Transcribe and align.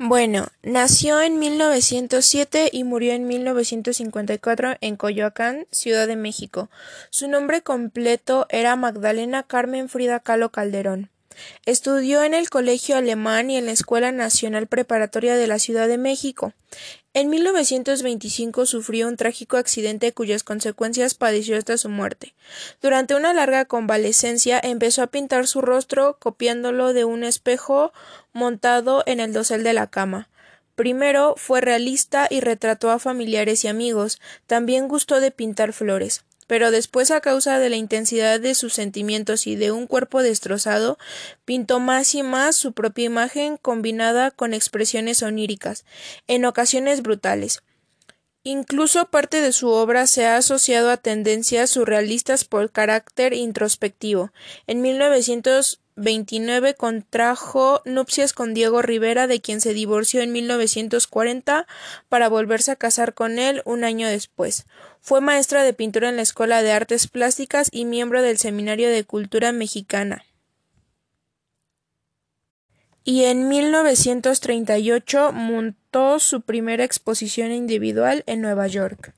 Bueno, 0.00 0.46
nació 0.62 1.20
en 1.20 1.40
1907 1.40 2.70
y 2.72 2.84
murió 2.84 3.14
en 3.14 3.26
1954 3.26 4.76
en 4.80 4.96
Coyoacán, 4.96 5.66
Ciudad 5.72 6.06
de 6.06 6.14
México. 6.14 6.70
Su 7.10 7.26
nombre 7.26 7.62
completo 7.62 8.46
era 8.48 8.76
Magdalena 8.76 9.42
Carmen 9.42 9.88
Frida 9.88 10.20
Kahlo 10.20 10.50
Calderón. 10.52 11.10
Estudió 11.66 12.22
en 12.22 12.34
el 12.34 12.50
Colegio 12.50 12.96
Alemán 12.96 13.50
y 13.50 13.56
en 13.56 13.66
la 13.66 13.72
Escuela 13.72 14.12
Nacional 14.12 14.66
Preparatoria 14.66 15.36
de 15.36 15.46
la 15.46 15.58
Ciudad 15.58 15.88
de 15.88 15.98
México. 15.98 16.52
En 17.14 17.30
1925 17.30 18.66
sufrió 18.66 19.08
un 19.08 19.16
trágico 19.16 19.56
accidente 19.56 20.12
cuyas 20.12 20.44
consecuencias 20.44 21.14
padeció 21.14 21.56
hasta 21.56 21.76
su 21.76 21.88
muerte. 21.88 22.34
Durante 22.80 23.14
una 23.14 23.32
larga 23.32 23.64
convalecencia 23.64 24.60
empezó 24.62 25.02
a 25.02 25.08
pintar 25.08 25.46
su 25.46 25.60
rostro 25.60 26.18
copiándolo 26.20 26.92
de 26.92 27.04
un 27.04 27.24
espejo 27.24 27.92
montado 28.32 29.02
en 29.06 29.20
el 29.20 29.32
dosel 29.32 29.64
de 29.64 29.72
la 29.72 29.88
cama. 29.88 30.28
Primero 30.74 31.34
fue 31.36 31.60
realista 31.60 32.28
y 32.30 32.40
retrató 32.40 32.90
a 32.90 33.00
familiares 33.00 33.64
y 33.64 33.68
amigos. 33.68 34.20
También 34.46 34.86
gustó 34.86 35.18
de 35.18 35.32
pintar 35.32 35.72
flores 35.72 36.24
pero 36.48 36.72
después 36.72 37.12
a 37.12 37.20
causa 37.20 37.60
de 37.60 37.68
la 37.68 37.76
intensidad 37.76 38.40
de 38.40 38.56
sus 38.56 38.72
sentimientos 38.72 39.46
y 39.46 39.54
de 39.54 39.70
un 39.70 39.86
cuerpo 39.86 40.22
destrozado, 40.22 40.98
pintó 41.44 41.78
más 41.78 42.16
y 42.16 42.24
más 42.24 42.56
su 42.56 42.72
propia 42.72 43.04
imagen 43.04 43.56
combinada 43.58 44.32
con 44.32 44.52
expresiones 44.52 45.22
oníricas, 45.22 45.84
en 46.26 46.44
ocasiones 46.44 47.02
brutales. 47.02 47.62
Incluso 48.44 49.06
parte 49.06 49.40
de 49.40 49.52
su 49.52 49.68
obra 49.68 50.06
se 50.06 50.26
ha 50.26 50.36
asociado 50.36 50.90
a 50.90 50.96
tendencias 50.96 51.70
surrealistas 51.70 52.44
por 52.44 52.70
carácter 52.70 53.34
introspectivo. 53.34 54.32
En 54.66 54.80
1929 54.80 56.74
contrajo 56.74 57.82
nupcias 57.84 58.32
con 58.32 58.54
Diego 58.54 58.80
Rivera, 58.80 59.26
de 59.26 59.40
quien 59.40 59.60
se 59.60 59.74
divorció 59.74 60.22
en 60.22 60.32
1940 60.32 61.66
para 62.08 62.28
volverse 62.28 62.70
a 62.70 62.76
casar 62.76 63.12
con 63.12 63.40
él 63.40 63.60
un 63.64 63.82
año 63.82 64.06
después. 64.06 64.66
Fue 65.00 65.20
maestra 65.20 65.64
de 65.64 65.72
pintura 65.72 66.08
en 66.08 66.16
la 66.16 66.22
Escuela 66.22 66.62
de 66.62 66.72
Artes 66.72 67.08
Plásticas 67.08 67.68
y 67.72 67.84
miembro 67.84 68.22
del 68.22 68.38
Seminario 68.38 68.88
de 68.88 69.04
Cultura 69.04 69.50
Mexicana 69.52 70.24
y 73.08 73.24
en 73.24 73.48
1938 73.48 75.32
montó 75.32 76.18
su 76.18 76.42
primera 76.42 76.84
exposición 76.84 77.52
individual 77.52 78.22
en 78.26 78.42
Nueva 78.42 78.66
York. 78.66 79.14